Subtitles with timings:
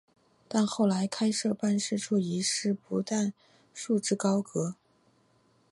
[0.47, 3.35] 但后来开设办事处一事不但
[3.71, 4.73] 束之高阁。